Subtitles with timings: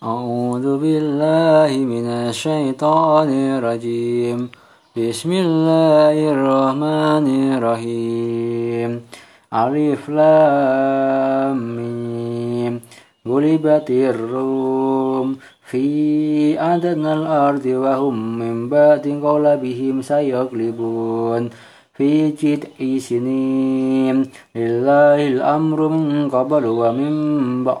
[0.00, 4.48] أعوذ بالله من الشيطان الرجيم.
[4.96, 7.26] بسم الله الرحمن
[7.60, 8.90] الرحيم.
[9.54, 11.60] ألف لام
[13.28, 15.36] غلبت الروم
[15.68, 15.86] في
[16.60, 21.50] أدنى الأرض وهم من بعد غلبهم سيغلبون.
[21.92, 24.16] في جدع سنين
[24.56, 27.12] لله الأمر من قبل ومن
[27.64, 27.80] بعد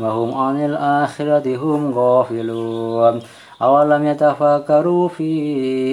[0.00, 3.20] وهم عن الآخرة هم غافلون.
[3.62, 5.30] أولم يتفكروا في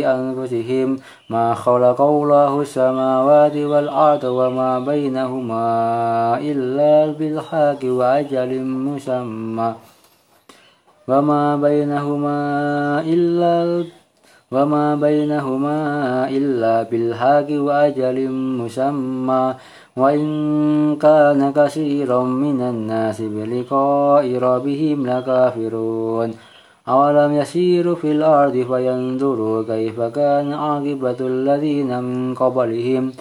[0.07, 0.99] أنفسهم
[1.29, 5.67] ما خلق الله السماوات والأرض وما بينهما
[6.41, 9.73] إلا بالحق وأجل مسمى.
[11.07, 12.39] وما بينهما
[13.01, 13.85] إلا
[14.51, 15.79] وما بينهما
[16.29, 19.55] إلا بالحق وأجل مسمى
[19.97, 20.25] وإن
[20.95, 26.33] كان كثيرا من الناس بلقاء ربهم لكافرون
[26.87, 33.11] أولم يسيروا في الأرض فينظروا كيف كان عاقبة الذين من قبلهم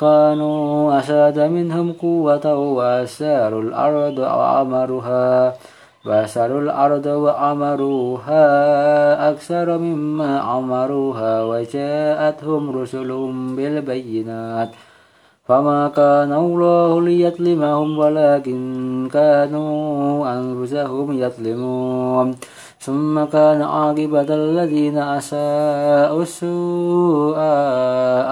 [0.00, 5.54] كانوا أشد منهم قوة وأساروا الأرض وعمروها
[6.06, 8.44] وأسروا الأرض وعمروها
[9.30, 14.70] أكثر مما عمروها وجاءتهم رسلهم بالبينات
[15.48, 18.60] فما كان الله ليظلمهم ولكن
[19.12, 19.72] كانوا
[20.38, 22.36] أنفسهم يظلمون
[22.80, 27.36] ثم كان عاقبة الذين أساءوا السوء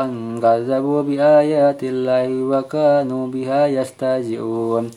[0.05, 4.90] أن كذبوا بآيات الله وكانوا بها يستهزئون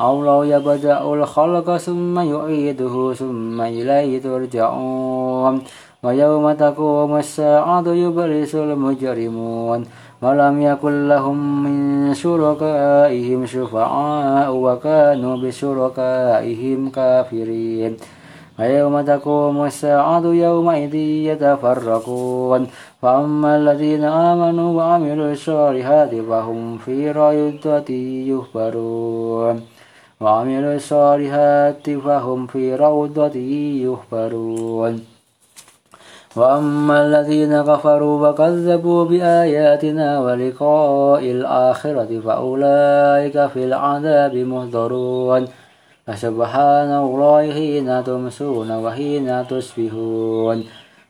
[0.00, 5.62] الله يبدأ الخلق ثم يعيده ثم إليه ترجعون.
[6.02, 9.84] ويوم تقوم الساعة يبرس المجرمون.
[10.22, 17.96] ولم يكن لهم من شركائهم شفعاء وكانوا بشركائهم كافرين.
[18.58, 22.66] ويوم تقوم الساعة يومئذ يتفرقون.
[23.02, 27.90] فأما الذين آمنوا وعملوا الصالحات فهم في روضة
[28.32, 29.77] يخبرون
[30.20, 33.36] وعملوا الصالحات فهم في روضة
[33.86, 35.04] يخبرون
[36.36, 45.48] وأما الذين كفروا وكذبوا بآياتنا ولقاء الآخرة فأولئك في العذاب محضرون
[46.06, 50.64] فسبحان الله حين تمسون وحين تصبحون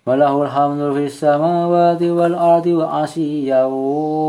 [0.06, 3.64] وله الحمد في السماوات والأرض وعشيا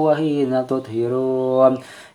[0.06, 1.78] وحين تطهرون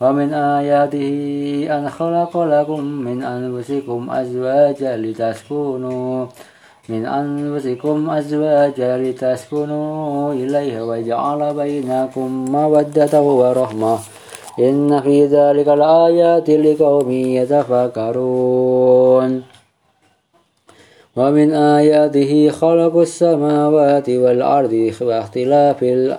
[0.00, 1.08] ومن آياته
[1.70, 6.26] أن خلق لكم من أنفسكم أزواجا لتسكنوا
[6.88, 13.98] من أنفسكم أزواجا لتسكنوا إليها وجعل بينكم مودة ورحمة.
[14.58, 18.62] إن في ذلك الآيات لقوم يتفكرون.
[21.16, 26.18] ومن آياته خلق السماوات والأرض واختلاف ال...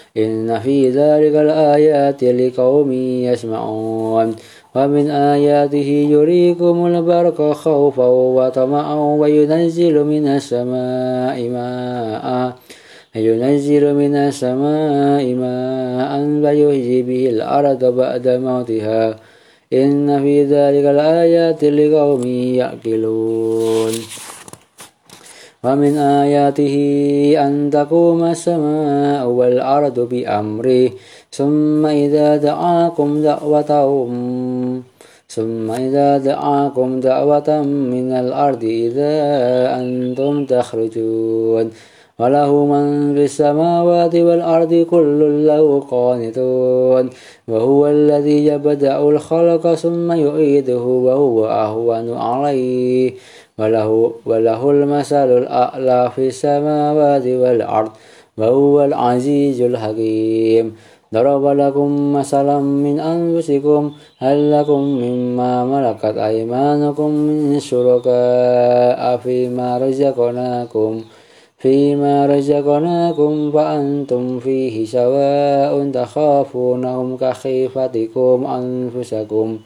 [0.17, 4.35] إن في ذلك الآيات لقوم يسمعون.
[4.75, 12.55] ومن آياته يريكم البرق خوفا وطمعا وينزل من السماء ماء.
[13.15, 19.15] ينزل من السماء ماء فيحيي به الأرض بعد موتها.
[19.73, 23.91] إن في ذلك الآيات لقوم يعقلون.
[25.63, 26.75] ومن آياته
[27.37, 30.89] أن تقوم السماء والأرض بأمره
[31.31, 34.11] ثم إذا دعاكم دعوتهم
[35.35, 39.13] ثم إذا دعاكم دعوة من الأرض إذا
[39.79, 41.71] أنتم تخرجون.
[42.19, 47.09] وله من في السماوات والأرض كل له قانتون.
[47.47, 53.13] وهو الذي يبدأ الخلق ثم يعيده وهو أهون عليه.
[53.61, 57.91] وله, وله المثل الأعلى في السماوات والأرض
[58.37, 60.75] وهو العزيز الحكيم.
[61.13, 71.01] ضرب لكم مثلا من أنفسكم هل لكم مما ملكت أيمانكم من شركاء فيما رزقناكم؟
[71.57, 79.57] فيما رزقناكم فأنتم فيه سواء تخافونهم كخيفتكم أنفسكم.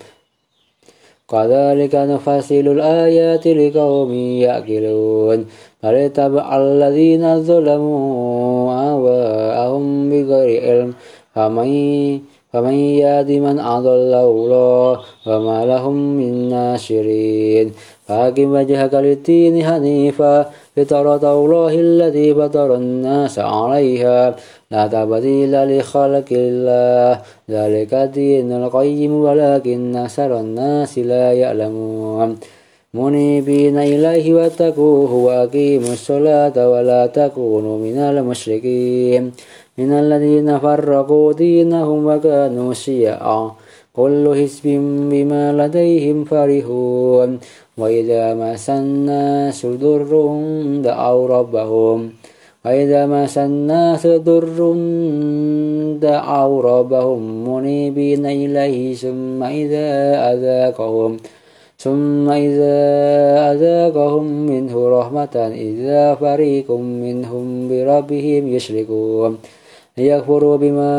[1.30, 5.46] كذلك نفصل الآيات لقوم يأكلون
[5.82, 10.94] فليتبع الذين ظلموا أهواءهم بغير علم.
[11.36, 12.20] فمن
[12.56, 17.72] فمن يهد من أضل الله وما لهم من ناشرين
[18.08, 24.36] فأقم وجهك للدين حنيفا فطرة الله الذي فطر الناس عليها
[24.72, 32.38] لا تبديل لخلق الله ذلك الدين القيم ولكن أكثر الناس لا يعلمون
[32.96, 39.32] منيبين إليه واتقوه وأقيموا الصلاة ولا تكونوا من المشركين.
[39.78, 43.52] من الذين فرقوا دينهم وكانوا شيعا.
[43.96, 44.66] كل حزب
[45.12, 47.40] بما لديهم فرحون.
[47.78, 50.12] وإذا مس الناس ضر
[50.84, 52.10] دعوا ربهم.
[52.66, 54.60] وإذا مس الناس ضر
[56.00, 57.22] دعوا ربهم.
[57.50, 59.90] منيبين إليه ثم إذا
[60.34, 61.18] أذاقهم.
[61.78, 62.78] ثم إذا
[63.52, 69.38] أذاقهم منه رحمة إذا فريق منهم بربهم يشركون.
[69.98, 70.92] ليكفروا بما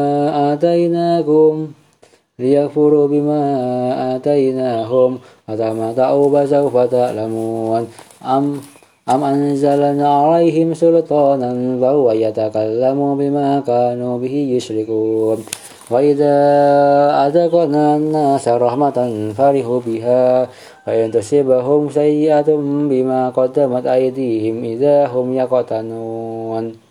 [0.53, 1.69] آتيناكم
[2.39, 3.43] ليكفروا بما
[4.17, 5.19] آتيناهم.
[5.49, 7.87] فتمتعوا فسوف تعلمون.
[8.25, 8.61] أم
[9.09, 15.39] أم أنزلنا عليهم سلطانا فهو يتكلم بما كانوا به يشركون.
[15.91, 16.37] وإذا
[17.27, 18.99] أذقنا الناس رحمة
[19.37, 20.49] فرحوا بها
[20.87, 22.51] وإن تصبهم سيئة
[22.91, 26.87] بما قدمت أيديهم إذا هم يقتنون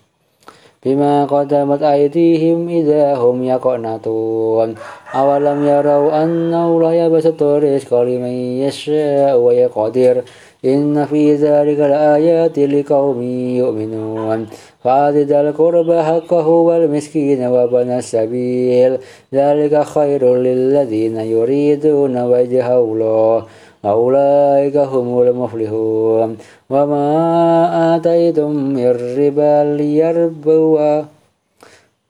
[0.86, 4.74] بما قدمت أيديهم إذا هم يقنطون.
[5.14, 8.34] أولم يروا أنه لا يبسط الرزق لمن
[8.64, 10.22] يشاء ويقدر.
[10.66, 13.22] إن في ذلك لآيات لقوم
[13.56, 14.46] يؤمنون.
[14.84, 18.98] فآتِ القربى حقه والمسكين وابن السبيل.
[19.34, 23.44] ذلك خير للذين يريدون وجه الله.
[23.84, 26.36] أولئك هم المفلحون.
[26.70, 30.78] وما آتيتم من ربا ليربو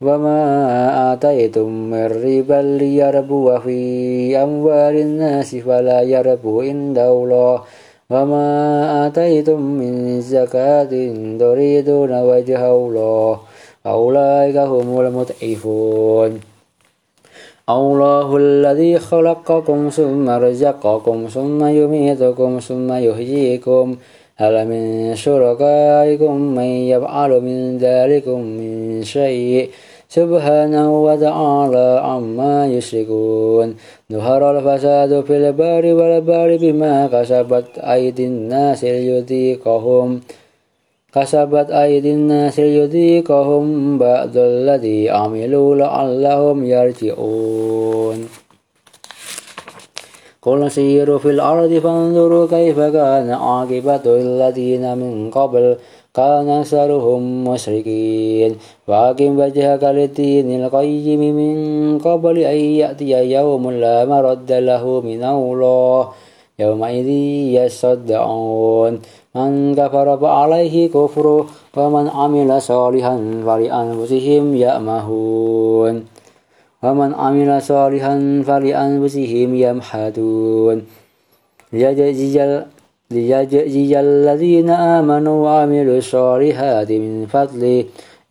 [0.01, 7.61] وما آتيتم من ربا ليربو في أموال الناس فلا يربو عند الله.
[8.11, 10.93] وما آتيتم من زكاة
[11.39, 13.41] تريدون وجه الله
[13.87, 16.41] أولئك هم المتعفون
[17.69, 23.97] الله الذي خلقكم ثم رزقكم ثم يميتكم ثم يحييكم
[24.37, 29.71] هل من شركائكم من يفعل من ذلكم من شيء
[30.09, 33.75] سبحانه وتعالى عما يشركون.
[34.13, 40.21] ظهر الفساد في البار والبار بما كسبت أيدي الناس ليذيقهم.
[41.15, 48.46] كسبت أيدي الناس ليذيقهم بعد الذي عملوا لعلهم يرجعون.
[50.47, 55.77] قل سيروا في الأرض فانظروا كيف كان عاقبة الذين من قبل.
[56.15, 58.57] كان أكثرهم مشركين.
[58.89, 66.09] وأقم وجهك للدين القيم من قبل أن يأتي يوم لا مرد له من الله
[66.59, 67.09] يومئذ
[67.59, 69.01] يصدعون.
[69.35, 76.05] من كفر فعليه كفره ومن عمل صالحا فلأنفسهم يأمهون.
[76.87, 80.77] ومن عمل صالحا فلأنفسهم يمحدون.
[83.11, 87.85] ليجزي الذين آمنوا وعملوا الصالحات من فضله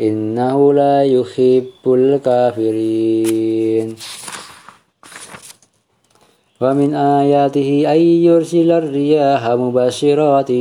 [0.08, 3.88] إنه لا يحب الكافرين.
[6.62, 10.52] ومن آياته أن يرسل الرياح مبشرات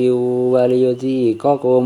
[0.55, 1.83] وليذيقكم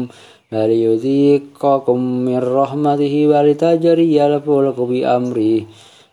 [0.53, 1.99] وليذيقكم
[2.29, 5.61] من رحمته ولتجري الفلك بأمره.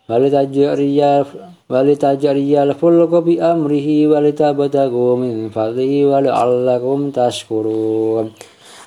[0.10, 1.24] ولتجري
[1.70, 8.32] ولتجري الفلك بأمره ولتبتغوا من فضله ولعلكم تشكرون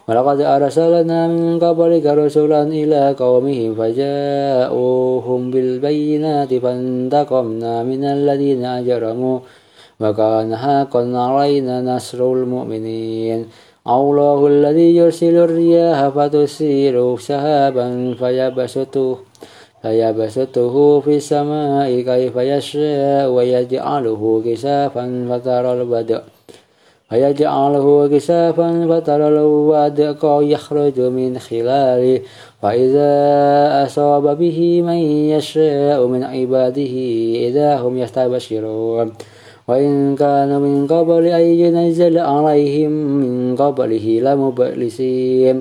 [0.09, 9.39] ولقد أرسلنا من قبلك رسلا إلى قومهم فجاءوهم بالبينات فانتقمنا من الذين أجرموا
[10.01, 13.47] وكان حقا علينا نصر المؤمنين
[13.89, 19.19] الله الذي يرسل الرياح فتسير سحابا فيبسطه
[19.83, 26.21] فيبسطه في السماء كيف يشاء ويجعله كسافا فترى البدء
[27.09, 32.21] فيجعله كسافا فترى الودق يخرج من خلاله.
[32.63, 33.13] فإذا
[33.87, 35.01] أصاب به من
[35.33, 36.95] يشاء من عباده
[37.49, 39.13] إذا هم يستبشرون.
[39.69, 45.61] وإن كان من قبل أن ينزل عليهم من قبله لمبلسين.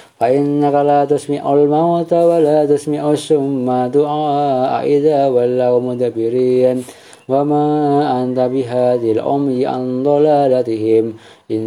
[0.21, 6.83] فإنك لا تسمع الموت ولا تسمع السم دعاء إذا ولوا مدبرين.
[7.29, 7.65] وما
[8.23, 11.13] أنت بهذه الأمي عن ضلالتهم.
[11.51, 11.61] إن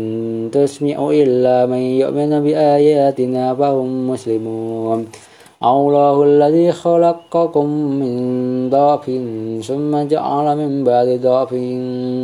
[0.53, 5.07] تسمع إلا من يؤمن بآياتنا فهم مسلمون.
[5.65, 7.67] الله الذي خلقكم
[8.01, 8.15] من
[8.71, 9.05] ضعف
[9.67, 11.55] ثم جعل من بعد ضعف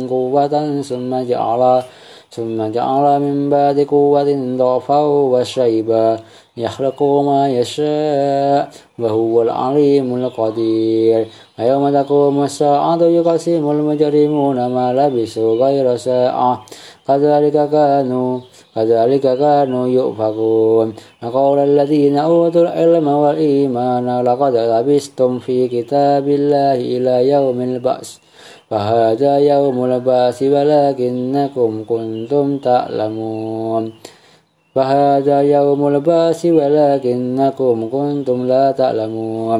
[0.09, 1.81] قوة ثم جعل
[2.31, 5.01] ثم جعل من بعد قوة ضعفا
[5.33, 6.19] وشيبا.
[6.57, 8.69] يخلق ما يشاء
[8.99, 11.27] وهو العليم القدير.
[11.59, 16.65] ويوم تقوم الساعة يقسم المجرمون ما لبسوا غير ساعة.
[17.07, 18.39] كذلك كانوا
[18.75, 20.93] كذلك كانوا يؤفكون.
[21.23, 28.30] وقال الذين أوتوا العلم والإيمان لقد لبستم في كتاب الله إلى يوم البعث.
[28.71, 33.83] فهذا يوم البعث ولكنكم كنتم تعلمون.
[34.75, 39.59] فهذا يوم البعث ولكنكم كنتم لا تعلمون.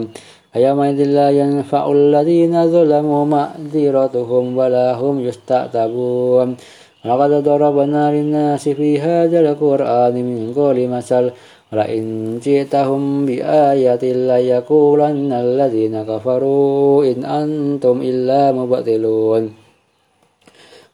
[0.54, 6.48] فيومئذ لا ينفع الذين ظلموا معذرتهم ولا هم يستعتبون.
[7.06, 11.32] لقد ضربنا للناس في هذا القرآن من كل مثل
[11.74, 19.54] ولئن جئتهم بآية ليقولن الذين كفروا إن أنتم إلا مبطلون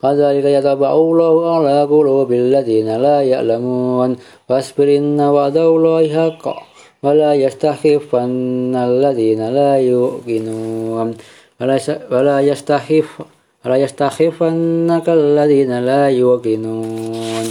[0.01, 4.15] كذلك يطبع الله على قلوب الذين لا يعلمون
[4.49, 6.45] فاصبر إن وعد الله حق
[7.03, 11.17] ولا يستخفن الذين لا يؤمنون
[12.11, 13.21] ولا يستخف
[13.65, 17.45] ولا يستخفنك الذين لا يوقنون